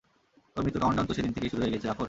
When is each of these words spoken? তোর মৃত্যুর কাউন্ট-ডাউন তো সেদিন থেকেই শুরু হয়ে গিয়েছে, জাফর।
তোর 0.53 0.61
মৃত্যুর 0.63 0.81
কাউন্ট-ডাউন 0.83 1.07
তো 1.09 1.13
সেদিন 1.17 1.31
থেকেই 1.35 1.51
শুরু 1.53 1.61
হয়ে 1.63 1.71
গিয়েছে, 1.73 1.87
জাফর। 1.89 1.99